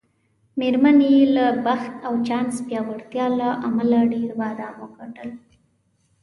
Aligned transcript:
میرمنې 0.59 1.07
یې 1.17 1.25
له 1.35 1.45
بخت 1.65 1.93
او 2.07 2.13
چانس 2.27 2.55
پیاوړتیا 2.67 3.25
له 3.39 3.47
امله 3.67 3.99
ډېر 4.13 4.29
بادام 4.39 4.75
وګټل. 4.81 5.29